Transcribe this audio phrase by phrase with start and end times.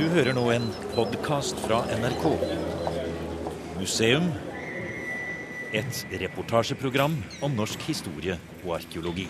[0.00, 0.62] Du hører nå en
[0.94, 2.22] podkast fra NRK.
[3.76, 4.30] Museum.
[5.76, 9.26] Et reportasjeprogram om norsk historie og arkeologi.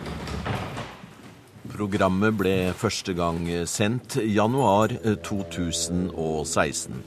[1.73, 4.95] Programmet ble første gang sendt januar
[5.27, 7.03] 2016.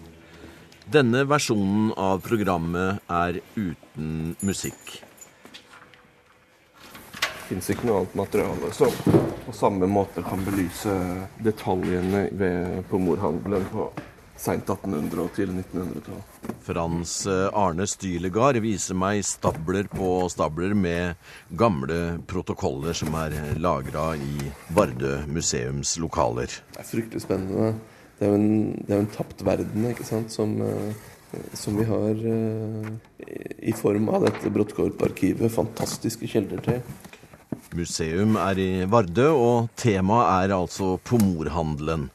[0.91, 4.98] Denne versjonen av programmet er uten musikk.
[7.48, 10.94] Fins ikke noe annet materiale som på samme måte kan belyse
[11.43, 13.88] detaljene ved pomorhandelen på
[14.43, 16.21] seint 1800- og tidlig 1900-tall.
[16.66, 21.16] Frans Arne Stylegard viser meg stabler på stabler med
[21.60, 26.52] gamle protokoller som er lagra i Vardø museums lokaler.
[26.74, 27.74] Det er fryktelig spennende.
[28.19, 30.33] Det er jo en, det er jo en tapt verden ikke sant?
[30.33, 32.91] Som, eh, som vi har eh,
[33.64, 36.83] i form av dette Brodtkorp-arkivet fantastiske kilder til.
[37.77, 42.09] Museum er i Vardø, og temaet er altså pomorhandelen.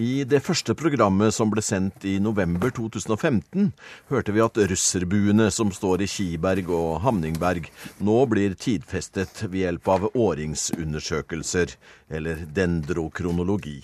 [0.00, 3.72] I det første programmet som ble sendt i november 2015,
[4.08, 7.66] hørte vi at russerbuene som står i Kiberg og Hamningberg,
[7.98, 11.74] nå blir tidfestet ved hjelp av åringsundersøkelser,
[12.08, 13.80] eller dendrokronologi.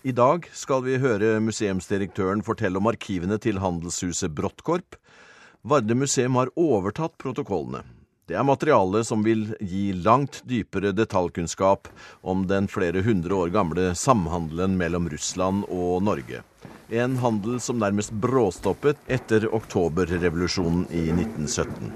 [0.00, 4.96] I dag skal vi høre museumsdirektøren fortelle om arkivene til handelshuset Bråttkorp.
[5.60, 7.84] Vardø museum har overtatt protokollene.
[8.30, 11.88] Det er materiale som vil gi langt dypere detaljkunnskap
[12.22, 16.44] om den flere hundre år gamle samhandelen mellom Russland og Norge.
[16.94, 21.90] En handel som nærmest bråstoppet etter oktoberrevolusjonen i 1917.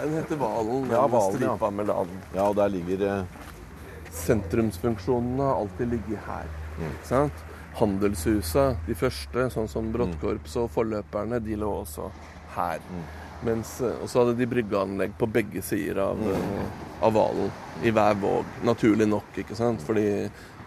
[0.00, 0.90] Den heter Valen.
[0.90, 1.54] Ja, Valen, ja.
[1.54, 2.18] stripa med laden.
[2.34, 3.22] Ja, og der ligger eh,
[4.24, 6.50] Sentrumsfunksjonene har alltid ligget her.
[6.78, 7.47] Ikke sant?
[7.78, 12.10] Handelshuset, de første, sånn som Bråttkorps og forløperne, de lå også
[12.56, 12.80] her.
[13.46, 16.64] Mens, eh, og så hadde de bryggeanlegg på begge sider av, eh,
[17.06, 17.50] av Valen,
[17.86, 18.44] i hver våg.
[18.66, 19.80] Naturlig nok, ikke sant?
[19.86, 20.06] Fordi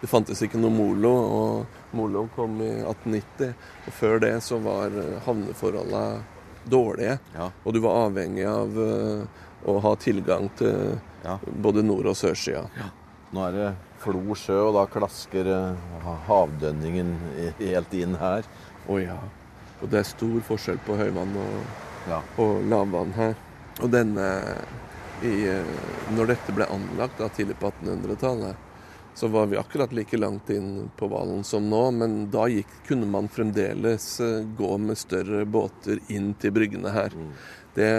[0.00, 3.52] det fantes ikke noe molo, og molo kom i 1890.
[3.86, 6.22] Og før det så var eh, havneforholdene
[6.68, 7.50] dårlige, Ja.
[7.66, 8.70] og du var avhengig av
[9.66, 10.98] å ha tilgang til
[11.60, 12.68] både nord- og sørsida.
[12.78, 12.88] Ja.
[13.32, 17.14] Nå er det Flo sjø, og da klasker eh, havdønningen
[17.60, 18.46] helt inn her.
[18.90, 19.18] Å ja.
[19.82, 21.80] Og det er stor forskjell på høyvann og,
[22.10, 22.18] Ja.
[22.42, 23.36] og lavvann her.
[23.80, 24.26] Og denne
[25.22, 25.64] i, eh,
[26.16, 28.56] Når dette ble anlagt da, tidlig på 1800-tallet,
[29.14, 33.06] så var vi akkurat like langt inn på Valen som nå, men da gikk, kunne
[33.06, 37.14] man fremdeles eh, gå med større båter inn til bryggene her.
[37.74, 37.90] Det,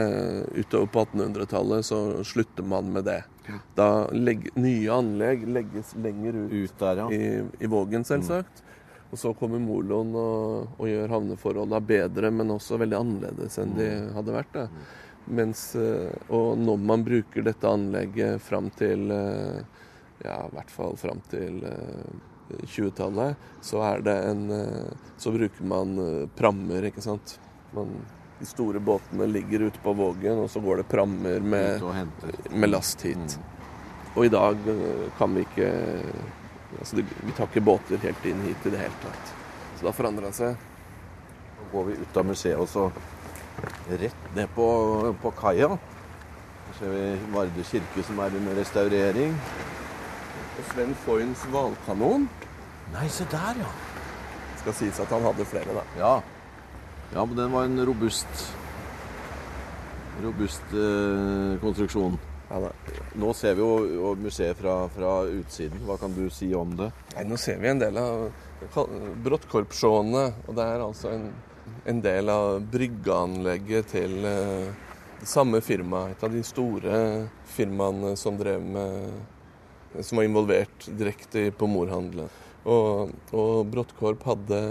[0.57, 3.21] utover på 1800-tallet så slutter man med det.
[3.75, 7.07] Da legg, nye anlegg legges lenger ut Ut der, ja.
[7.11, 8.63] i, i Vågen, selvsagt.
[9.13, 13.89] Og så kommer moloen og, og gjør havneforholdene bedre, men også veldig annerledes enn de
[14.15, 14.55] hadde vært.
[14.55, 14.67] Da.
[15.37, 19.61] Mens, eh, og når man bruker dette anlegget fram til eh,
[20.23, 22.17] ja, i hvert fall fram til eh,
[22.65, 25.95] 20-tallet, så er det en eh, Så bruker man
[26.35, 27.37] prammer, ikke sant.
[27.73, 27.93] Man,
[28.43, 31.83] de store båtene ligger ute på Vågen, og så går det prammer med
[32.51, 33.37] med last hit.
[34.15, 35.69] Og i dag eh, kan vi ikke
[36.79, 39.31] altså Vi tar ikke båter helt inn hit i det hele tatt.
[39.75, 40.57] Så det har forandra seg.
[41.55, 42.89] Så går vi ut av museet og så
[44.01, 44.67] rett ned på,
[45.21, 45.71] på kaia.
[46.67, 49.39] Så ser vi Vardø kirke som er under restaurering.
[50.57, 52.27] Og Sven Foyns hvalkanon
[52.93, 53.69] Nei, se der, ja.
[54.51, 55.85] Det skal sies at han hadde flere, da.
[55.97, 56.17] Ja,
[57.13, 58.45] ja men den var en robust
[60.23, 62.17] robust eh, konstruksjon.
[62.49, 62.69] Ja.
[63.15, 65.81] Nå ser vi jo, museet fra, fra utsiden.
[65.87, 66.91] Hva kan du si om det?
[67.15, 68.27] Nei, nå ser vi en del av
[69.25, 70.23] Brottkorpsjåene.
[70.47, 71.27] og det er altså en,
[71.89, 74.69] en del av bryggeanlegget til eh,
[75.25, 76.07] samme firma.
[76.11, 76.99] Et av de store
[77.55, 79.21] firmaene som drev med
[80.01, 82.29] Som var involvert direkte på morhandelen.
[82.65, 84.61] Og, og Brottkorp hadde,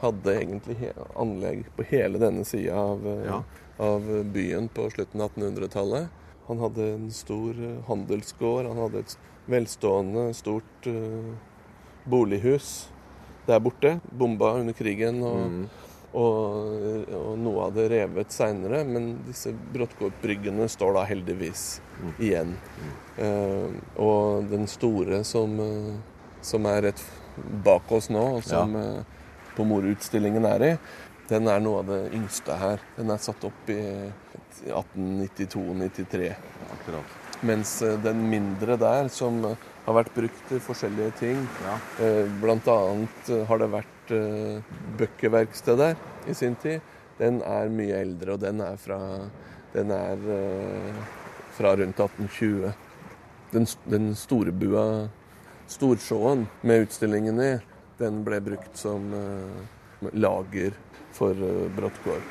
[0.00, 3.42] hadde egentlig anlegg på hele denne sida av, eh, Ja.
[3.78, 6.08] av byen på slutten av 1800-tallet.
[6.46, 9.18] Han hadde en stor eh, handelsgård, han hadde et
[9.48, 11.34] velstående, stort uh,
[12.04, 12.88] bolighus
[13.46, 14.00] der borte.
[14.12, 15.70] Bomba under krigen, og,
[16.12, 18.82] og, og noe av det revet seinere.
[18.84, 21.80] Men disse Brodtkorp-bryggene står da heldigvis
[22.20, 22.52] igjen.
[23.16, 25.96] Eh, og den store som, uh,
[26.44, 27.04] som er rett
[27.64, 29.17] bak oss nå, og som eh,
[29.58, 30.72] på morutstillingen er i,
[31.28, 32.80] den er noe av det yngste her.
[32.96, 33.80] Den er satt opp i
[34.64, 36.30] 1892-93.
[36.72, 37.16] Akkurat.
[37.40, 41.76] Mens eh, den mindre der, som eh, har vært brukt til forskjellige ting Ja.
[42.40, 42.78] Bl.a.
[43.28, 44.14] Eh, har det vært
[44.98, 46.80] bøkkeverksted der i sin tid.
[47.18, 48.98] Den er mye eldre, og den er fra
[49.74, 50.16] Den er
[51.52, 52.72] fra rundt 1820.
[53.52, 54.84] Den, den store bua,
[55.68, 57.50] storsjåen med utstillingen i,
[57.98, 60.76] den ble brukt som uh, lager
[61.12, 62.22] for uh, Bråttgård.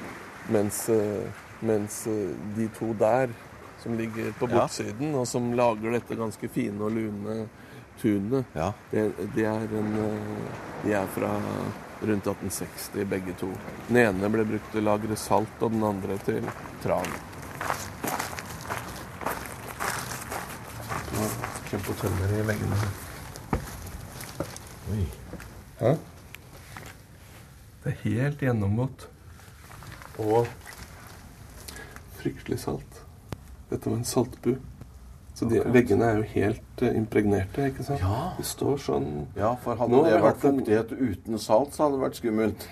[0.51, 1.27] Mens, uh,
[1.59, 2.03] mens
[2.55, 3.33] de to der,
[3.79, 5.21] som ligger på bortsiden, ja.
[5.21, 7.41] og som lager dette ganske fine og lune
[8.01, 8.71] tunet, ja.
[8.91, 9.91] det, det er en,
[10.83, 11.31] de er fra
[12.01, 13.49] rundt 1860, begge to.
[13.87, 16.45] Den ene ble brukt til å lagre salt, og den andre til
[16.83, 17.09] tran.
[21.67, 22.77] Kjempetømmer i veggene.
[24.93, 25.05] Oi.
[25.77, 25.94] Hæ?
[27.83, 29.06] Det er helt gjennomvått.
[30.18, 30.47] Og
[32.18, 33.03] fryktelig salt.
[33.69, 34.56] Dette var en saltbu.
[35.38, 38.01] Så de, veggene er jo helt uh, impregnerte, ikke sant?
[38.01, 38.31] Ja.
[38.39, 39.07] Det står sånn
[39.38, 42.68] Ja, for hadde det vært fuktighet uten salt, så hadde det vært skummelt.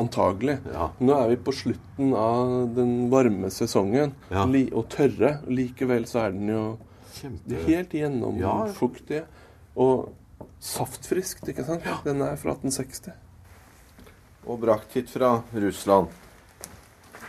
[0.00, 0.56] Antagelig.
[0.72, 0.90] Ja.
[1.00, 4.44] Nå er vi på slutten av den varme sesongen ja.
[4.44, 5.38] og tørre.
[5.48, 6.62] Likevel så er den jo
[7.18, 7.60] Kjempe...
[7.68, 9.22] helt gjennomfuktig.
[9.80, 10.08] Og
[10.60, 11.86] saftfriskt, ikke sant?
[11.86, 11.98] Ja.
[12.04, 13.12] Den er fra 1860.
[14.46, 16.12] Og brakt hit fra Russland.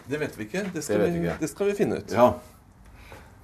[0.08, 0.64] Det vet vi ikke.
[0.74, 1.36] Det skal, det vi, ikke.
[1.42, 2.14] Det skal vi finne ut.
[2.14, 2.30] Ja.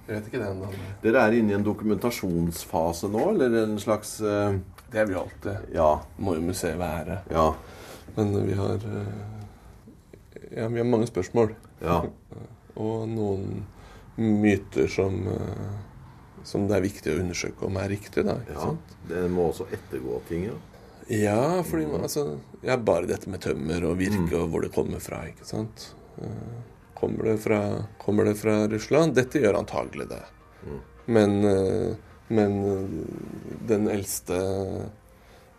[0.04, 0.70] Jeg vet ikke det ennå.
[1.02, 4.56] Dere er inne i en dokumentasjonsfase nå, eller en slags uh...
[4.92, 5.70] Det er vi alltid.
[5.74, 5.88] Ja.
[6.20, 7.22] Må jo museet være.
[7.32, 7.46] Ja.
[8.16, 9.06] Men vi har uh...
[10.54, 11.54] Ja, vi har mange spørsmål.
[11.82, 12.02] Ja.
[12.76, 13.64] Og noen
[14.20, 15.93] myter som uh...
[16.44, 18.26] som det er viktig å undersøke om er riktig.
[18.26, 18.94] Da, ja, sant?
[19.08, 20.60] Det må også ettergå ting, ja.
[21.12, 24.38] Ja, fordi man, altså, ja, bare dette med tømmer og virke mm.
[24.38, 25.24] og hvor det kommer fra.
[25.28, 25.90] ikke sant?
[26.16, 26.62] Uh,
[27.04, 29.14] Kommer det fra, kommer det fra Russland?
[29.14, 30.22] Dette gjør antagelig det.
[30.64, 30.78] Mm.
[31.04, 31.96] Men, eh,
[32.28, 34.38] men, eh, den eldste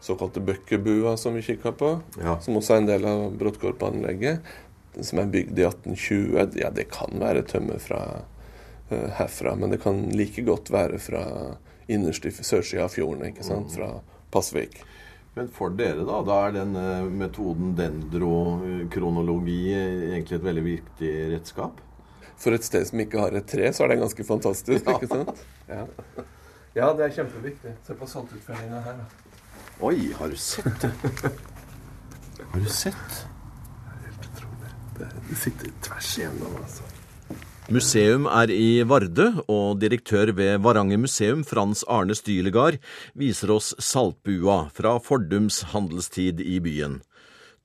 [0.02, 1.92] såkalte bøkkebua som vi kikka på,
[2.24, 2.40] ja.
[2.42, 4.40] som også er en del av Bråttkorpanlegget,
[5.02, 8.35] som er bygd i 1820, ja, det kan være tømmer fra uh,
[8.90, 11.24] herfra, men det kan like godt være fra
[11.88, 13.76] innerst i sørsida av fjorden, ikke sant, mm.
[13.78, 13.90] fra
[14.34, 14.78] Pasvik.
[15.36, 21.82] Men for dere, da, da er den eh, metoden dendrokronologi egentlig et veldig viktig redskap?
[22.40, 24.96] For et sted som ikke har et tre, så er det ganske fantastisk, ja.
[24.96, 25.46] ikke sant?
[25.66, 25.82] Ja.
[26.76, 26.88] ja.
[26.94, 27.72] det er kjempeviktig.
[27.88, 29.32] Se på saltutfellinga her, da.
[29.84, 30.92] Oi, har du sett det?
[32.54, 33.16] har du sett?
[33.18, 34.76] Det er helt utrolig.
[35.00, 36.88] Det, det sitter tvers igjennom, altså.
[37.66, 42.78] Museum er i Vardø, og direktør ved Varanger museum, Frans Arne Stylegard,
[43.18, 47.00] viser oss Saltbua fra fordums handelstid i byen.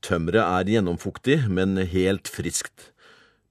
[0.01, 2.89] Tømmeret er gjennomfuktig, men helt friskt.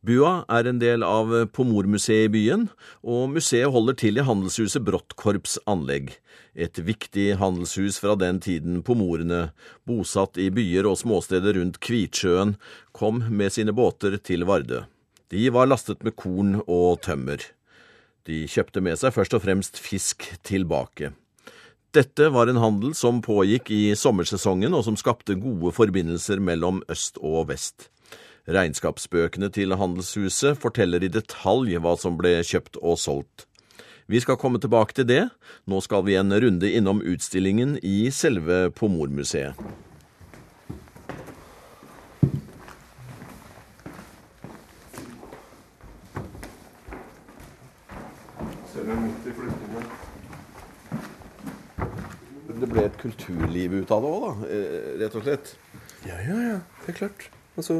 [0.01, 2.69] Bua er en del av Pomormuseet i byen,
[3.05, 6.15] og museet holder til i handelshuset Brottkorps anlegg,
[6.57, 9.51] et viktig handelshus fra den tiden pomorene,
[9.85, 12.57] bosatt i byer og småsteder rundt Kvitsjøen,
[12.89, 14.87] kom med sine båter til Vardø.
[15.29, 17.43] De var lastet med korn og tømmer.
[18.25, 21.11] De kjøpte med seg først og fremst fisk tilbake.
[21.93, 27.17] Dette var en handel som pågikk i sommersesongen, og som skapte gode forbindelser mellom øst
[27.21, 27.87] og vest.
[28.49, 33.45] Regnskapsbøkene til handelshuset forteller i detalj hva som ble kjøpt og solgt.
[34.09, 35.27] Vi skal komme tilbake til det.
[35.69, 39.53] Nå skal vi en runde innom utstillingen i selve Pomormuseet.
[53.01, 54.49] Kulturliv ut av det òg, da.
[54.53, 55.55] Eh, rett og slett.
[56.07, 56.59] Ja, ja, ja.
[56.83, 57.25] Det er klart.
[57.59, 57.75] Altså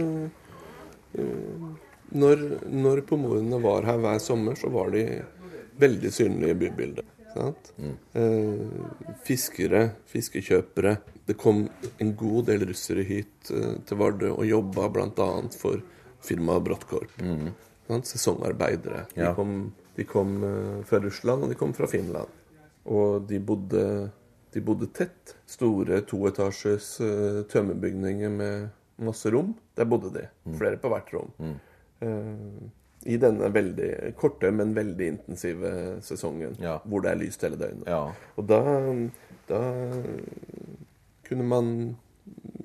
[1.14, 1.68] eh,
[2.10, 5.06] Når, når pomorene var her hver sommer, så var de
[5.80, 7.16] veldig synlige i bybildet.
[7.40, 7.94] Mm.
[8.18, 10.96] Eh, fiskere, fiskekjøpere.
[11.30, 11.68] Det kom
[12.02, 15.28] en god del russere hit til Vardø og jobba bl.a.
[15.54, 15.84] for
[16.26, 17.22] firmaet Brottkorp.
[17.22, 17.54] Mm.
[18.06, 19.06] Sesongarbeidere.
[19.16, 19.30] Ja.
[19.30, 19.54] De kom
[20.00, 20.38] de kom
[20.88, 22.30] fra Russland, og de kom fra Finland.
[22.88, 23.82] Og de bodde,
[24.54, 25.36] de bodde tett.
[25.50, 28.68] Store toetasjes uh, tømmerbygninger med
[29.06, 29.54] masse rom.
[29.78, 30.26] Der bodde de.
[30.46, 30.58] Mm.
[30.60, 31.32] Flere på hvert rom.
[31.40, 31.56] Mm.
[32.04, 32.68] Uh,
[33.10, 35.72] I denne veldig korte, men veldig intensive
[36.06, 36.58] sesongen.
[36.60, 36.80] Ja.
[36.84, 37.88] Hvor det er lyst hele døgnet.
[37.88, 38.10] Ja.
[38.36, 38.62] Og da,
[39.48, 39.62] da
[41.30, 41.74] kunne man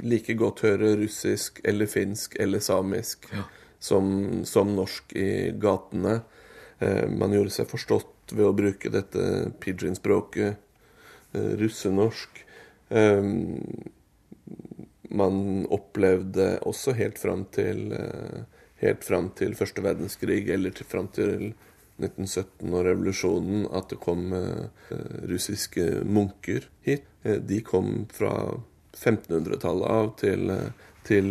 [0.05, 3.45] like godt høre russisk eller finsk eller samisk ja.
[3.79, 5.29] som, som, norsk i
[5.61, 6.21] gatene.
[6.79, 9.25] Eh, man gjorde seg forstått ved å bruke dette
[9.61, 10.61] pidgin-språket, eh,
[11.35, 12.41] russenorsk.
[12.89, 13.29] Eh,
[15.15, 17.93] man opplevde også helt fram til,
[18.81, 21.53] helt fram til første verdenskrig, eller til, fram til
[22.03, 24.35] 1917 og revolusjonen, at det kom
[25.31, 27.07] russiske munker hit.
[27.23, 28.33] de kom fra
[28.97, 30.51] 1500-tallet av til,
[31.07, 31.31] til,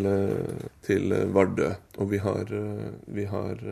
[0.87, 1.73] til Vardø.
[1.97, 2.55] Og vi har,
[3.03, 3.67] vi har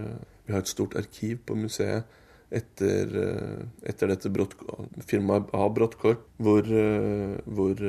[0.52, 2.04] vi har et stort arkiv på museet
[2.52, 4.32] etter, eh, etter dette
[5.08, 6.68] firmaet av Brottkorp, hvor,
[7.46, 7.84] hvor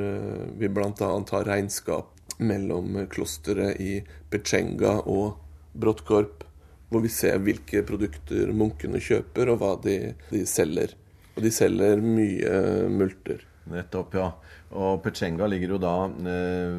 [0.59, 1.11] vi bl.a.
[1.33, 4.01] har regnskap mellom klosteret i
[4.31, 5.39] Pechenga og
[5.73, 6.45] Brottkorp,
[6.93, 9.97] hvor vi ser hvilke produkter munkene kjøper, og hva de,
[10.31, 10.95] de selger.
[11.37, 12.59] Og de selger mye
[12.93, 13.47] multer.
[13.73, 14.33] Nettopp, ja.
[14.73, 16.77] Og Pechenga ligger jo da eh,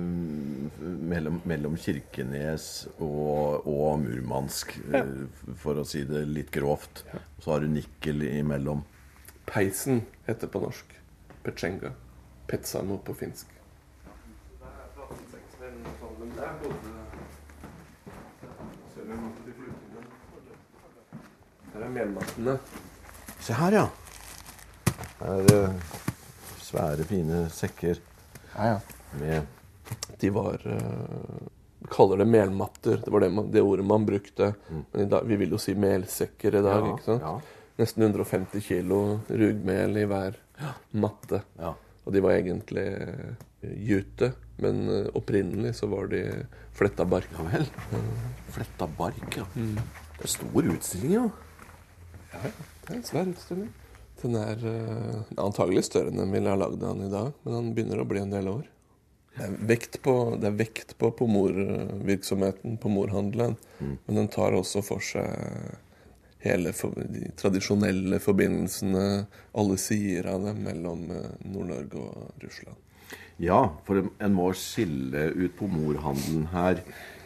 [1.14, 5.04] mellom, mellom, Kirkenes og, og Murmansk, ja.
[5.04, 7.04] eh, for å si det litt grovt.
[7.12, 7.22] Ja.
[7.44, 8.82] Så har du Nikkel imellom.
[9.46, 10.96] Peisen heter på norsk.
[11.46, 11.94] Pechenga.
[12.50, 13.52] Petsamo på finsk.
[21.74, 22.58] Her er melmattene.
[23.42, 23.86] Se her, ja.
[25.20, 26.03] Her er det
[26.74, 28.00] svære, fine sekker
[28.56, 28.80] ja, ja.
[29.20, 29.42] med
[30.22, 33.02] De var uh, kaller det melmatter.
[33.04, 34.54] Det var det, man, det ordet man brukte.
[34.70, 34.86] Mm.
[34.92, 36.86] Men dag, vi vil jo si melsekker i dag.
[36.86, 37.52] Ja, ikke sant?
[37.78, 40.38] Nesten 150 kilo rugmel i hver
[40.92, 41.42] matte.
[41.60, 41.74] Ja.
[42.04, 46.24] Og de var egentlig uh, jute, men uh, opprinnelig så var de
[46.78, 47.30] fletta bark.
[47.38, 47.70] Ja vel.
[48.54, 49.46] Fletta bark, ja.
[49.58, 49.78] Mm.
[50.18, 51.30] Det er stor utstilling, ja.
[52.34, 53.72] Ja, det er en svær utstilling.
[54.24, 57.72] Den er uh, antagelig større enn den ville ha lagd den i dag, men den
[57.76, 58.68] begynner å bli en del år.
[59.34, 63.96] Det er vekt på, det er vekt på pomorvirksomheten, pomorhandelen, mm.
[64.06, 65.82] men den tar også for seg
[66.44, 69.26] hele for, de tradisjonelle forbindelsene,
[69.58, 72.80] alle sider av det, mellom uh, Nord-Norge og Russland.
[73.42, 76.84] Ja, for en må skille ut pomorhandelen her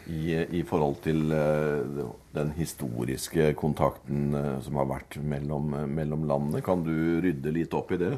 [0.08, 2.08] i, i forhold til uh,
[2.38, 6.62] den historiske kontakten uh, som har vært mellom, uh, mellom, landene.
[6.64, 8.14] Kan du rydde litt opp i det?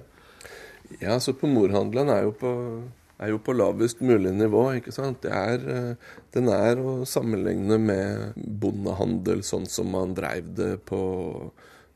[1.01, 2.53] Ja, så pomorhandelen er jo på,
[3.23, 4.67] er jo på lavest mulig nivå.
[4.79, 5.25] ikke sant?
[5.25, 5.97] Er,
[6.35, 11.03] den er å sammenligne med bondehandel sånn som man dreiv det på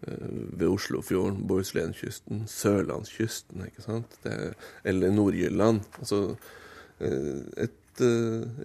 [0.05, 4.19] ved Oslofjorden, Bohuslenskysten, Sørlandskysten, ikke sant?
[4.23, 4.53] Det,
[4.85, 5.81] eller Nord-Jylland.
[5.97, 6.37] Altså
[7.01, 7.73] et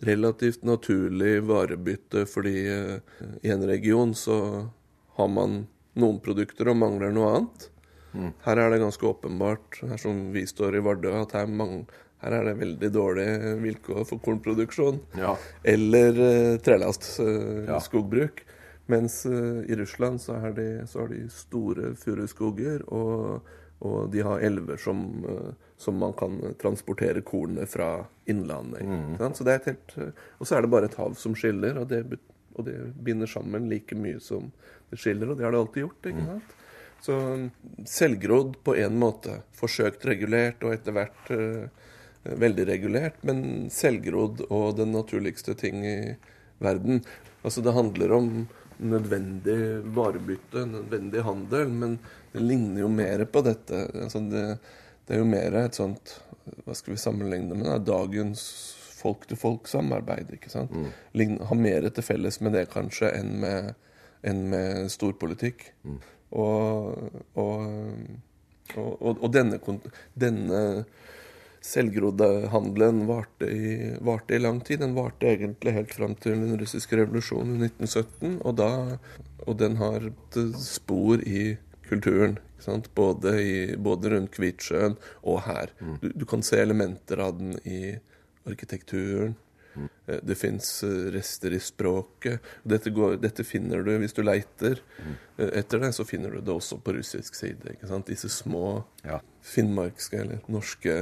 [0.02, 4.40] relativt naturlig varebytte, fordi uh, i en region så
[5.20, 5.66] har man
[6.00, 7.70] noen produkter og mangler noe annet.
[8.14, 8.30] Mm.
[8.46, 11.50] Her er det ganske åpenbart, her som vi står i Vardø, at her,
[12.24, 15.02] her er det veldig dårlige vilkår for kornproduksjon.
[15.20, 15.36] Ja.
[15.64, 17.82] Eller uh, trelast, uh, ja.
[17.84, 18.46] skogbruk.
[18.90, 23.46] Mens uh, i Russland så, de, så, har de store furuskoger, og,
[23.80, 28.82] og de har elver som uh, som man kan transportere kornene fra innlandet.
[28.84, 29.34] Mm.
[29.34, 29.94] Så det er helt,
[30.38, 32.02] og så er det bare et hav som skiller, og det,
[32.58, 34.50] og det, binder sammen like mye som
[34.92, 35.32] det skiller.
[35.32, 36.10] Og det har det alltid gjort.
[36.12, 36.28] ikke mm.
[36.34, 36.52] sant?
[37.00, 37.16] Så
[37.88, 39.38] selvgrodd på én måte.
[39.56, 41.88] Forsøkt regulert og etter hvert uh,
[42.44, 46.00] veldig regulert, men selvgrodd og den naturligste ting i
[46.60, 47.06] verden.
[47.40, 48.34] Altså Det handler om
[48.80, 49.62] nødvendig
[49.96, 52.00] varebytte, nødvendig handel, men
[52.34, 53.86] det ligner jo mer på dette.
[54.04, 54.44] Altså det,
[55.08, 56.20] det er jo mer et sånt
[56.66, 57.68] Hva skal vi sammenligne med?
[57.68, 57.78] Da?
[58.02, 58.44] Dagens
[59.00, 60.34] folk-til-folk-samarbeid.
[60.36, 60.74] ikke sant?
[60.74, 61.38] Mm.
[61.48, 63.70] Har mer til felles med det kanskje enn med,
[64.28, 65.70] enn med storpolitikk.
[65.88, 66.00] Mm.
[66.40, 67.64] Og, og,
[68.76, 69.60] og, og, denne,
[70.20, 70.62] denne
[71.66, 73.72] selvgrodde handelen varte i,
[74.06, 74.84] varte i, lang tid.
[74.84, 78.38] Den varte egentlig helt fram til den russiske revolusjonen i 1917.
[78.44, 79.00] Og, da,
[79.46, 81.56] og den har et spor i
[81.90, 82.38] kulturen.
[82.94, 85.72] Både, i, både, rundt Kvitsjøen og her.
[85.80, 85.94] Mm.
[86.02, 87.96] Du, du, kan se elementer av den i
[88.50, 89.36] arkitekturen.
[89.76, 89.88] Mm.
[90.06, 92.46] Eh, det fins eh, rester i språket.
[92.64, 95.18] Dette, går, dette, finner du hvis du leiter mm.
[95.40, 95.94] Eh, etter det.
[95.96, 97.78] Så finner du det også på russisk side.
[98.08, 99.22] Disse små ja.
[99.46, 100.96] finnmarkske eller norske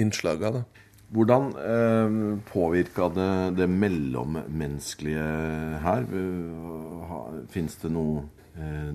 [0.00, 0.64] innslagene.
[1.12, 5.26] Hvordan eh, påvirka det det mellommenneskelige
[5.84, 6.06] her?
[7.52, 8.24] Fins det noe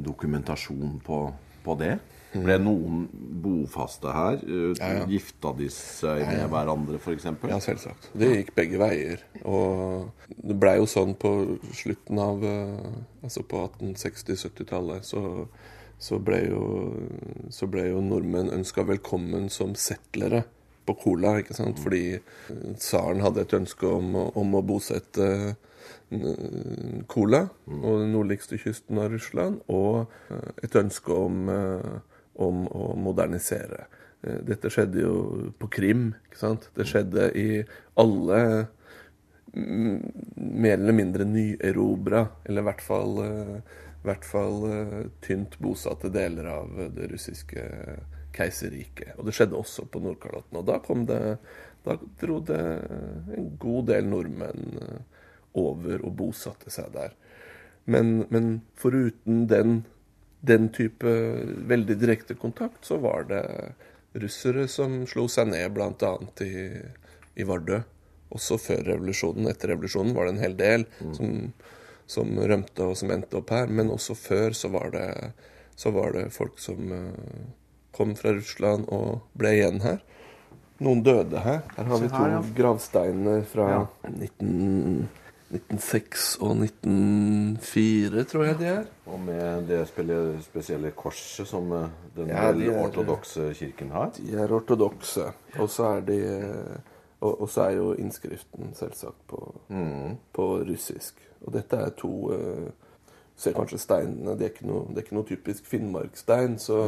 [0.06, 1.22] dokumentasjon på
[1.68, 1.96] på det?
[2.38, 3.06] Ble noen
[3.44, 4.42] bofaste her?
[4.44, 5.06] Eh, ja, ja.
[5.10, 7.30] Gifta de seg med ja, hverandre, f.eks.?
[7.50, 8.10] Ja, selvsagt.
[8.18, 9.24] Det gikk begge veier.
[9.48, 11.34] Og det blei jo sånn på
[11.76, 12.92] slutten av eh,
[13.28, 15.22] Altså på 1860-70-tallet så,
[16.00, 16.62] så, ble jo,
[17.52, 20.46] så ble jo nordmenn ønska velkommen som settlere
[20.88, 21.82] på Kola, ikke sant?
[21.84, 22.22] Fordi
[22.80, 25.58] tsaren hadde et ønske om, om å bosette
[27.12, 31.98] Kola og den nordligste kysten av Russland, og eh, et ønske om, eh,
[32.44, 33.88] om å modernisere.
[34.24, 35.18] Eh, dette skjedde jo
[35.60, 36.14] på Krim.
[36.30, 36.70] ikke sant?
[36.78, 37.50] Det skjedde i
[38.00, 38.40] alle
[39.52, 39.98] mm,
[40.38, 44.64] mer eller mindre nyerobra, eller i hvert fall, i hvert fall
[45.26, 47.68] tynt bosatte deler av det russiske
[48.38, 49.18] keiserriket.
[49.18, 50.62] Og det skjedde også på Nordkalotten.
[50.62, 50.80] Og da,
[51.12, 51.22] det,
[51.84, 52.64] da dro det
[53.36, 54.78] en god del nordmenn
[55.58, 57.14] over og bosatte seg der.
[57.88, 59.84] Men, men foruten den,
[60.40, 61.12] den type
[61.70, 63.44] veldig direkte kontakt, så var det
[64.20, 66.14] russere som slo seg ned bl.a.
[66.44, 66.54] I,
[67.40, 67.82] i Vardø.
[68.36, 69.48] Også før revolusjonen.
[69.48, 71.14] Etter revolusjonen var det en hel del mm.
[71.16, 71.38] som,
[72.12, 73.72] som, rømte og som endte opp her.
[73.72, 75.08] Men også før så var det,
[75.80, 77.48] så var det folk som uh,
[77.96, 80.04] kom fra Russland og ble igjen her.
[80.84, 81.64] Noen døde her.
[81.78, 83.80] Her har vi to gravsteiner fra ja.
[84.12, 85.08] 19,
[85.48, 88.90] 1906 og 1904, tror jeg de er.
[89.08, 91.88] Og med det spesielle korset som eh,
[92.18, 94.12] den ja, de ortodokse kirken har?
[94.18, 95.30] De er ortodokse.
[95.58, 96.20] Og så er de
[97.20, 100.18] og, og, så er jo innskriften selvsagt på, mm.
[100.34, 101.22] på russisk.
[101.46, 102.68] Og dette er to uh,
[103.38, 106.56] Ser kanskje steinene Det er ikke noe, er ikke noe typisk finnmarkstein.
[106.58, 106.88] Så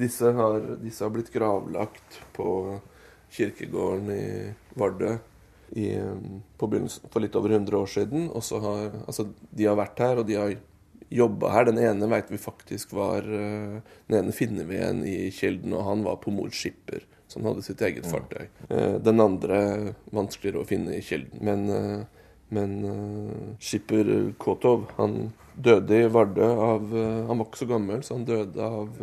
[0.00, 2.46] disse har, disse har, blitt gravlagt på
[3.32, 4.24] kirkegården i
[4.80, 5.18] Vardø
[5.76, 5.88] i,
[6.60, 8.28] for litt over 100 år siden.
[8.32, 10.54] Og så har, altså, de har vært her, og de har
[11.12, 11.68] jobba her.
[11.70, 15.86] Den ene vet vi faktisk var uh, Den ene finner vi igjen i Kilden, og
[15.88, 18.48] han var på mors skipper så han hadde sitt eget fartøy.
[18.68, 19.58] Eh, den andre
[20.12, 21.40] vanskeligere å finne i kilden.
[21.40, 22.02] Men, eh,
[22.54, 26.86] men uh, skipper Kotov han døde i Vardø av
[27.28, 29.02] Han var ikke så gammel, så han døde av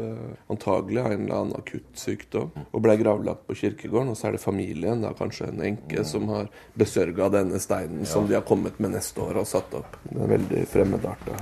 [0.49, 2.49] antagelig av en eller annen akutt sykdom.
[2.73, 4.09] Og ble gravlagt på kirkegården.
[4.09, 8.09] Og så er det familien, da kanskje en enke, som har besørga denne steinen ja.
[8.09, 10.01] som de har kommet med neste år og satt opp.
[10.09, 11.37] Det er veldig fremmedarta.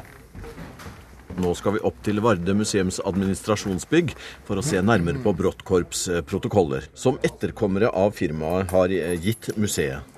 [1.37, 4.13] Nå skal vi opp til Varde museums administrasjonsbygg
[4.47, 10.16] for å se nærmere på Brottkorps protokoller, som etterkommere av firmaet har gitt museet.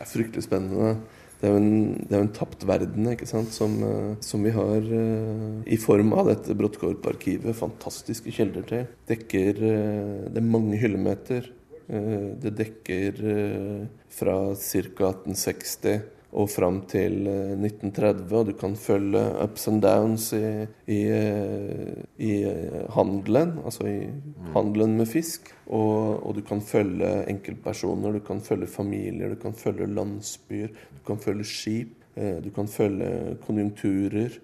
[0.00, 0.94] Det er fryktelig spennende.
[1.40, 3.52] Det er jo en, er en tapt verden ikke sant?
[3.52, 8.86] Som, eh, som vi har uh, i form av dette Brottkorp-arkivet fantastiske kilder til.
[9.08, 11.50] Dekker, uh, det er mange hyllemeter.
[11.90, 13.20] Uh, det dekker
[14.16, 15.12] fra ca.
[15.12, 18.26] 1860 og fram til 1930.
[18.30, 20.42] Eh, og du kan følge ups and downs i,
[20.86, 23.96] i, eh, i eh, handelen, altså i
[24.54, 25.50] handelen med fisk.
[25.66, 31.02] Og, og, du kan følge enkeltpersoner, du kan følge familier, du kan følge landsbyer, du
[31.06, 31.96] kan følge skip.
[32.20, 34.34] Du kan følge konjunkturer.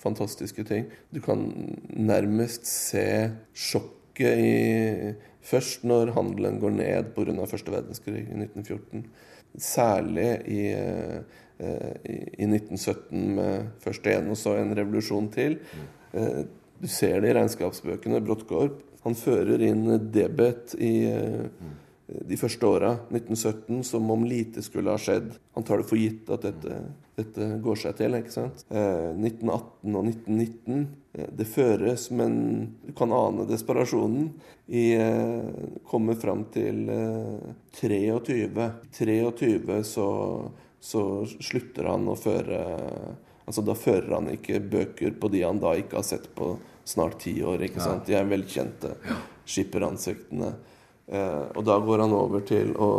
[0.00, 0.86] fantastiske ting.
[1.14, 1.52] Du kan
[1.90, 7.44] nærmest se sjokket i Først når handelen går ned pga.
[7.46, 9.04] første verdenskrig i 1914
[9.58, 11.96] Særlig i, eh,
[12.38, 15.58] i 1917 med først en og så en revolusjon til.
[16.12, 16.44] Eh,
[16.80, 18.22] du ser det i regnskapsbøkene.
[18.24, 21.46] Brodtkorp han fører inn debet i eh,
[22.26, 25.32] de første åra, 1917, som om lite skulle ha skjedd.
[25.56, 26.80] Han tar det for gitt at dette,
[27.20, 28.16] dette går seg til.
[28.18, 28.64] ikke sant?
[28.68, 32.34] Eh, 1918 og 1919 det føres, men
[32.86, 34.30] du kan ane desperasjonen.
[34.70, 38.68] I, eh, kommer fram til eh, 23.
[38.94, 40.06] 23 så,
[40.80, 42.62] så slutter han å føre
[43.50, 46.52] Altså Da fører han ikke bøker på de han da ikke har sett på
[46.86, 47.64] snart ti år.
[47.66, 48.04] ikke sant?
[48.06, 48.92] De er velkjente
[49.42, 50.52] skipperansiktene.
[51.10, 52.90] Eh, og da går han over til å,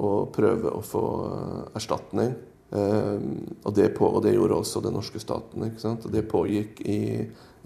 [0.00, 2.32] å prøve å få eh, erstatning.
[2.70, 3.20] Eh,
[3.62, 5.64] og, det på, og, det gjorde også den norske staten.
[5.70, 6.06] ikke sant?
[6.06, 7.00] Og det pågikk i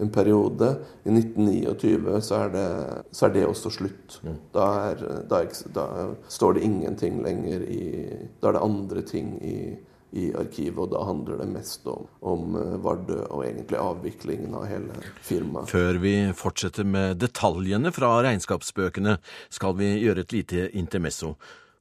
[0.01, 0.75] en periode.
[1.03, 2.67] I 1929 så er det,
[3.11, 4.19] så er det også slutt.
[4.23, 4.37] Mm.
[4.55, 5.41] Da, er, da,
[5.75, 5.87] da,
[6.31, 7.83] står det ingenting lenger i
[8.39, 9.57] Da er det andre ting i,
[10.13, 14.67] i arkivet, og da handler det mest om, om eh, Vardø og egentlig avviklingen av
[14.69, 15.71] hele firmaet.
[15.73, 19.17] Før vi fortsetter med detaljene fra regnskapsbøkene,
[19.53, 21.33] skal vi gjøre et lite intermesso.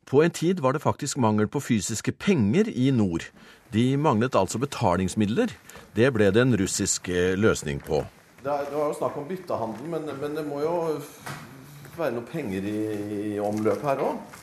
[0.07, 3.25] På en tid var det faktisk mangel på fysiske penger i nord.
[3.73, 5.55] De manglet altså betalingsmidler.
[5.97, 8.03] Det ble det en russisk eh, løsning på.
[8.43, 10.75] Det, er, det var jo snakk om byttehandel, men, men, det må jo
[11.97, 12.79] være noe penger i,
[13.33, 14.41] i omløp her òg?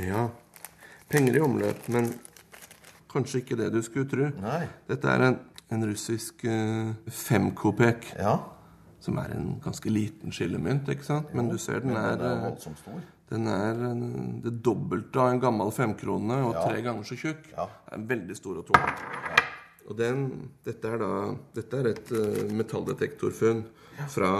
[0.00, 0.24] Ja,
[1.12, 2.08] penger i omløp, men
[3.12, 4.30] kanskje ikke det du skulle tro.
[4.40, 4.64] Nei.
[4.88, 5.38] Dette er en,
[5.74, 8.14] en russisk uh, femkopek.
[8.16, 8.38] Ja.
[9.02, 11.32] Som er en ganske liten skillemynt, ikke sant?
[11.34, 13.02] Men du ser den er, den er.
[13.32, 13.78] Den er
[14.44, 17.48] det dobbelte av en gammel femkrone og tre ganger så tjukk.
[17.56, 18.84] Den er veldig stor og tung.
[19.88, 20.26] Og den,
[20.64, 21.12] dette, er da,
[21.56, 23.64] dette er et uh, metalldetektorfunn
[24.12, 24.32] fra,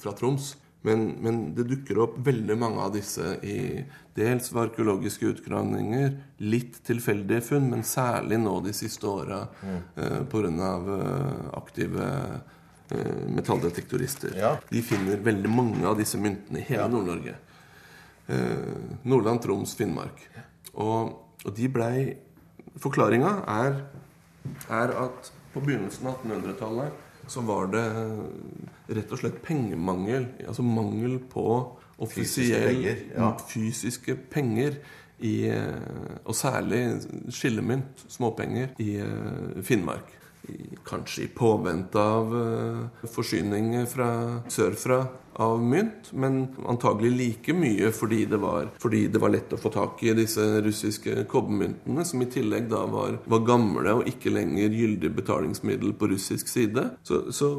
[0.00, 0.54] fra, Troms.
[0.86, 3.82] Men, men, det dukker opp veldig mange av disse i
[4.16, 6.14] dels ved arkeologiske utgravninger,
[6.48, 9.76] litt tilfeldige funn, men særlig nå de siste åra mm.
[10.00, 10.72] uh, pga.
[10.86, 12.08] Uh, aktive
[13.34, 14.34] metalldetektorister.
[14.38, 14.56] Ja.
[14.70, 16.88] De finner veldig mange av disse myntene i hele ja.
[16.90, 17.36] Nord-Norge.
[18.30, 20.22] Eh, Nordland, Troms, Finnmark.
[20.74, 21.94] Og, og de blei
[22.80, 23.80] Forklaringa er,
[24.70, 27.82] er, at på begynnelsen av 1800-tallet så var det
[28.94, 30.28] rett og slett pengemangel.
[30.46, 31.44] Altså mangel på
[32.00, 33.32] offisielle ja.
[33.50, 34.78] fysiske penger
[35.26, 35.50] i,
[36.24, 36.80] og særlig
[37.34, 38.94] skillemynt, småpenger, i
[39.66, 40.19] Finnmark
[40.86, 42.34] kanskje i påvente av
[43.04, 44.10] forsyning forsyninger fra
[44.48, 45.06] sørfra
[45.40, 49.70] av mynt, men antagelig like mye fordi det, var, fordi det var lett å få
[49.72, 54.74] tak i disse russiske kobbermyntene, som i tillegg da var, var gamle og ikke lenger
[54.74, 56.90] gyldig betalingsmiddel på russisk side.
[57.06, 57.54] Så, så,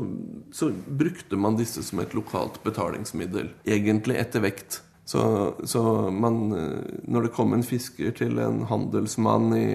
[0.54, 4.82] så brukte man disse som et lokalt betalingsmiddel, egentlig etter vekt.
[5.08, 5.24] Så,
[5.68, 5.82] så
[6.14, 9.70] man, eh, når det kom en fisker til en handelsmann i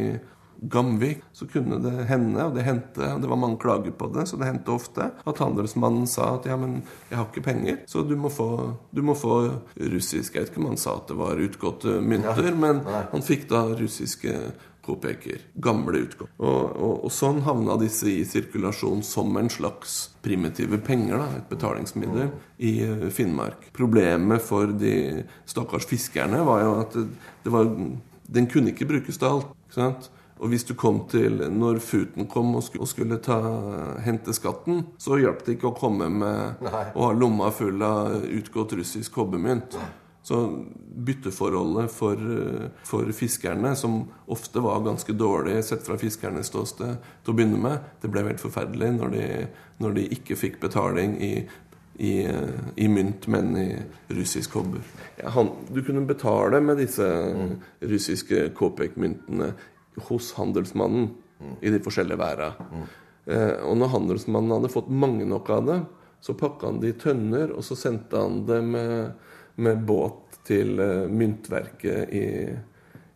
[0.73, 4.27] Gamvik, så kunne det hende, og det hendte, og det var mange klager på det,
[4.29, 8.05] så det hendte ofte, at handelsmannen sa at ja, men jeg har ikke penger, så
[8.07, 8.51] du må få,
[8.91, 9.37] du må få
[9.93, 12.57] russisk Jeg vet ikke om han sa at det var utgåtte mynter, ja.
[12.57, 14.35] men han fikk da russiske
[14.87, 15.43] kopeker.
[15.55, 16.31] Gamle utgått.
[16.39, 21.49] Og, og, og, sånn havna disse i sirkulasjon som en slags primitive penger, da, et
[21.51, 22.31] betalingsmiddel,
[22.63, 23.71] i eh, Finnmark.
[23.77, 27.07] Problemet for de stakkars fiskerne var jo at det,
[27.45, 27.73] det var,
[28.39, 29.51] den kunne ikke brukes til alt.
[29.67, 30.11] ikke sant?
[30.37, 33.39] Og hvis du kom til Når Futen kom og skulle, ta,
[34.05, 36.83] hente skatten, så hjalp det ikke å komme med Nei.
[36.95, 39.79] og ha lomma full av utgått russisk kobbermynt.
[40.27, 40.41] Så
[41.07, 42.23] bytteforholdet for,
[42.85, 47.93] for, fiskerne, som ofte var ganske dårlig sett fra fiskernes ståsted til å begynne med,
[48.03, 49.29] det ble helt forferdelig når de,
[49.85, 51.31] når de ikke fikk betaling i,
[52.03, 52.17] i,
[52.75, 53.69] i, mynt, men i
[54.19, 54.83] russisk kobber.
[55.21, 57.55] Ja, han, du kunne betale med disse mm.
[57.87, 59.53] russiske Kopek-myntene
[60.09, 61.57] hos handelsmannen mm.
[61.61, 62.53] i de forskjellige væra.
[62.71, 62.87] Mm.
[63.27, 65.81] Eh, og når handelsmannen hadde fått mange nok av det,
[66.21, 69.13] så pakka han det i tønner, og så sendte han det med,
[69.63, 72.27] med båt til eh, myntverket i,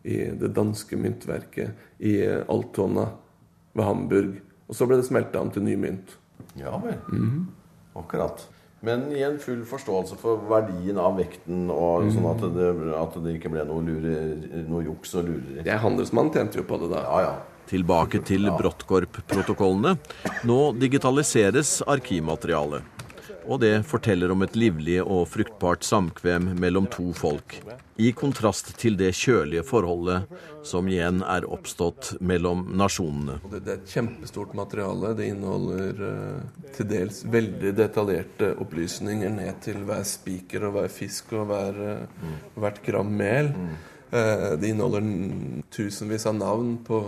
[0.03, 3.07] i, det danske myntverket i eh, Altona
[3.73, 4.35] ved Hamburg.
[4.67, 6.17] Og så ble det smelta om til ny mynt.
[6.59, 6.97] Ja vel.
[7.11, 7.45] Mm -hmm.
[7.99, 8.49] Akkurat.
[8.81, 13.35] Men i en full forståelse for verdien av vekten, og sånn at det, at det
[13.37, 14.15] ikke ble noe, lure,
[14.65, 15.61] noe juks og lureri.
[15.67, 17.03] Jeg handelsmann tjente jo på det da.
[17.05, 17.35] Ja, ja.
[17.69, 19.93] Tilbake til Brottkorp-protokollene.
[20.49, 23.00] Nå digitaliseres arkivmaterialet
[23.51, 27.57] og det forteller om et livlig og fruktbart samkvem mellom to folk,
[27.99, 30.31] i kontrast til det kjølige forholdet
[30.65, 33.39] som igjen er oppstått mellom nasjonene.
[33.51, 35.11] Det, er et kjempestort materiale.
[35.17, 41.35] Det inneholder uh, til dels veldig detaljerte opplysninger ned til hver spiker og hver fisk
[41.35, 43.51] og hver, uh, hvert gram mel.
[44.11, 44.17] Mm.
[44.19, 45.05] Eh, det inneholder
[45.71, 47.01] tusenvis av navn på,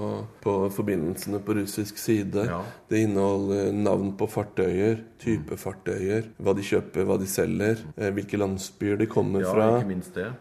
[0.43, 2.45] på forbindelsene på russisk side.
[2.49, 2.61] Ja.
[2.89, 8.39] Det inneholder navn på fartøyer, type fartøyer, hva de kjøper, hva de selger, eh, hvilke
[8.39, 9.67] landsbyer de kommer ja, fra.
[9.79, 10.31] Ikke minst det.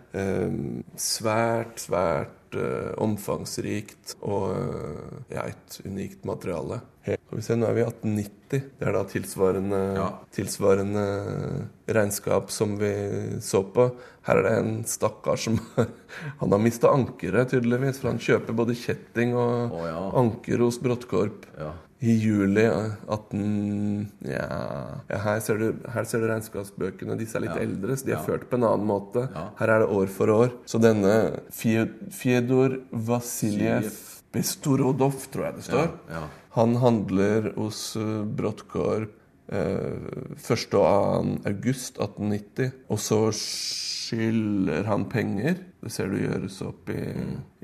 [1.03, 4.53] Svært, svært, svært omfangsrikt og
[5.33, 6.81] ja, et unikt materiale.
[7.03, 8.62] Skal vi se, Nå er vi i 1890.
[8.79, 10.09] Det er da tilsvarende, ja.
[10.33, 11.05] tilsvarende
[11.88, 12.93] regnskap som vi
[13.43, 13.88] så på.
[14.27, 15.59] Her er det en stakkar som
[16.41, 17.99] Han har mista ankeret, tydeligvis.
[18.01, 20.03] For han kjøper både kjetting og oh, ja.
[20.23, 21.49] anker hos Brottkorp.
[22.03, 22.09] Ja.
[22.09, 24.47] I juli 18 Ja,
[25.07, 27.15] ja her, ser du, her, ser du, regnskapsbøkene.
[27.21, 29.29] Disse er litt eldre, så de er ført på en annen måte.
[29.61, 30.51] Her er det år for år.
[30.67, 31.15] Så denne
[31.55, 33.93] Fjodor Vasiljev
[34.33, 35.91] Bestorodov, tror jeg det står.
[36.11, 36.29] Ja, ja.
[36.57, 39.21] Han handler hos uh, Brodtkorp eh,
[39.53, 40.33] 1.
[40.38, 40.83] og 2.
[41.51, 42.73] august 1890.
[42.88, 43.21] Og så
[44.12, 45.55] skylder han penger.
[45.83, 47.03] Det ser du gjøres opp i,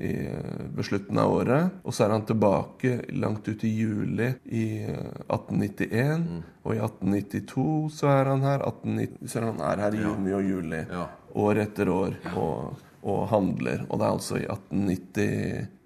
[0.01, 1.77] i, eh, ved slutten av året.
[1.83, 5.87] Og så er han tilbake langt ut i juli i 1891.
[5.89, 6.41] Eh, mm.
[6.65, 8.65] Og i 1892 så er han her.
[8.65, 10.81] 1890, så er han er her i juni og juli.
[10.89, 11.05] Ja.
[11.39, 12.17] År etter år.
[12.35, 13.85] Og, og handler.
[13.87, 15.77] Og det er altså i 1890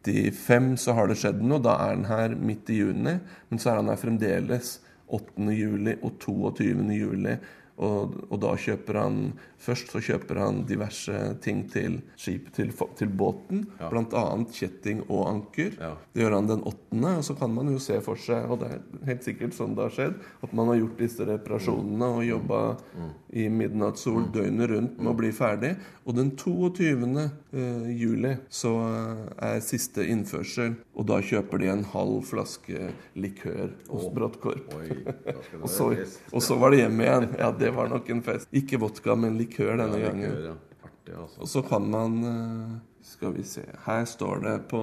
[0.83, 1.61] så har det skjedd noe.
[1.63, 3.19] Da er han her midt i juni.
[3.49, 5.51] Men så er han her fremdeles 8.
[5.51, 6.93] juli og 22.
[6.93, 7.37] juli.
[7.81, 9.19] Og, og, da kjøper han
[9.63, 13.61] Først så kjøper han diverse ting til skip, til, til båten.
[13.79, 13.87] Ja.
[13.87, 14.23] Bl.a.
[14.51, 15.77] kjetting og anker.
[15.79, 15.93] Ja.
[16.11, 17.13] Det gjør han den åttende.
[17.21, 19.85] Og så kan man jo se for seg, og det er helt sikkert sånn det
[19.85, 23.13] har skjedd, at man har gjort disse reparasjonene og jobba mm.
[23.39, 24.27] i midnattssol mm.
[24.35, 25.71] døgnet rundt med å bli ferdig.
[26.03, 27.23] Og den 22.
[27.55, 33.71] Eh, juli så eh, er siste innførsel, og da kjøper de en halv flaske likør
[33.87, 34.75] hos Brottkorp.
[35.61, 35.93] og, så,
[36.33, 37.29] og så var det hjem igjen.
[37.39, 38.49] Ja, det var nok en fest.
[38.51, 40.31] Ikke vodka, men likør denne ja, gangen.
[40.31, 40.87] Likør, ja.
[40.87, 41.41] Artig, altså.
[41.41, 42.73] Og så kan man eh,
[43.03, 44.81] Skal vi se Her står det på,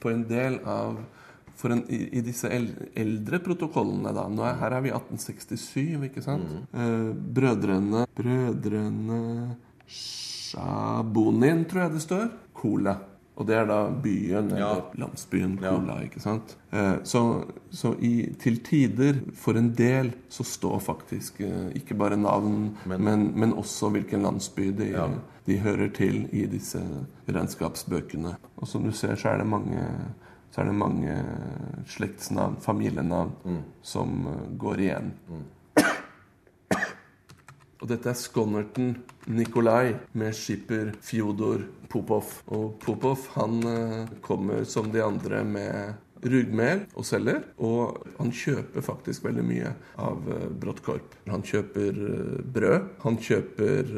[0.00, 0.98] på en del av
[1.64, 6.50] en, i, i, disse eldre protokollene, da Nå er, Her er vi 1867, ikke sant?
[6.52, 6.66] Mm.
[6.82, 9.20] Eh, brødrene Brødrene
[9.86, 12.26] Sjabonin, tror jeg det står.
[12.56, 12.96] Cola.
[13.36, 14.80] Og det er da byen, eller Ja.
[14.96, 15.70] landsbyen Ja.
[15.74, 16.56] Kola, ikke sant.
[16.72, 22.16] Eh, så så i, til tider, for en del, så står faktisk eh, ikke bare
[22.16, 25.08] navn, Men- men, men, også hvilken landsby de, Ja.
[25.46, 26.80] de hører til i disse
[27.28, 28.36] regnskapsbøkene.
[28.56, 29.84] Og som du ser, så er det mange
[30.50, 31.24] så er det mange
[31.86, 33.32] slektsnavn, familienavn,
[33.82, 35.12] som eh, går igjen.
[37.82, 38.94] Og dette er skonnerten
[39.28, 42.30] Nikolai med skipper Fjodor Popov.
[42.48, 47.42] Og Popov han eh, kommer som de andre med rugmel og selger.
[47.60, 51.18] Og han kjøper faktisk veldig mye av eh, Bråttkorp.
[51.28, 52.88] Han kjøper eh, brød.
[53.04, 53.92] Han kjøper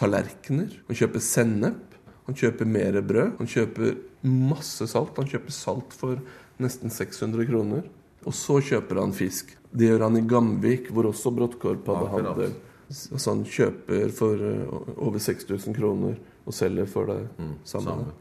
[0.00, 0.76] tallerkener.
[0.90, 1.98] Han kjøper sennep.
[2.28, 3.32] Han kjøper mer brød.
[3.40, 3.96] Han kjøper
[4.28, 5.16] masse salt.
[5.16, 6.20] Han kjøper salt for
[6.62, 7.88] nesten 600 kroner.
[8.28, 9.56] Og så kjøper han fisk.
[9.72, 12.26] Det gjør han i Gamvik, hvor også Bråttkorp hadde Akkurat.
[12.36, 12.52] handel.
[12.92, 17.22] Altså han kjøper for eh, over 6000 kroner og selger for det
[17.64, 17.94] samme.
[17.94, 18.12] Samme.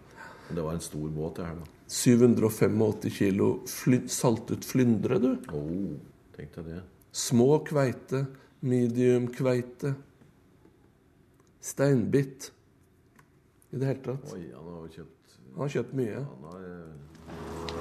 [0.51, 1.67] Det var en stor båt, det her, da.
[1.91, 5.29] 785 kilo fly, saltet flyndre, du.
[5.51, 5.97] Oh,
[6.37, 6.79] tenk deg det.
[7.11, 8.25] Små kveite,
[8.63, 9.93] medium kveite.
[11.61, 12.51] Steinbitt.
[13.71, 14.31] I det hele tatt.
[14.35, 16.23] Oi, han har jo kjøpt Han har kjøpt mye.
[16.23, 17.80] Han har eh,